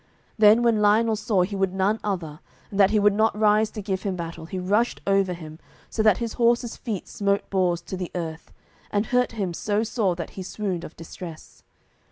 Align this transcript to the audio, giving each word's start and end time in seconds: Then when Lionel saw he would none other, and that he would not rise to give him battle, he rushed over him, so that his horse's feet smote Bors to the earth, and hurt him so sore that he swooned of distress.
Then 0.35 0.63
when 0.63 0.81
Lionel 0.81 1.15
saw 1.15 1.43
he 1.43 1.55
would 1.55 1.75
none 1.75 1.99
other, 2.03 2.39
and 2.71 2.79
that 2.79 2.89
he 2.89 2.97
would 2.97 3.13
not 3.13 3.37
rise 3.37 3.69
to 3.69 3.83
give 3.83 4.01
him 4.01 4.15
battle, 4.15 4.45
he 4.45 4.57
rushed 4.57 4.99
over 5.05 5.33
him, 5.33 5.59
so 5.91 6.01
that 6.01 6.17
his 6.17 6.33
horse's 6.41 6.75
feet 6.75 7.07
smote 7.07 7.47
Bors 7.51 7.81
to 7.83 7.95
the 7.95 8.09
earth, 8.15 8.51
and 8.89 9.05
hurt 9.05 9.33
him 9.33 9.53
so 9.53 9.83
sore 9.83 10.15
that 10.15 10.31
he 10.31 10.41
swooned 10.41 10.83
of 10.83 10.97
distress. 10.97 11.61